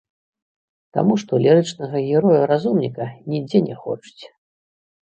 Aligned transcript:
Таму 0.97 1.13
што 1.25 1.33
лірычнага 1.45 1.97
героя-разумніка 2.09 3.05
нідзе 3.31 3.65
не 3.69 3.75
хочуць. 3.87 4.23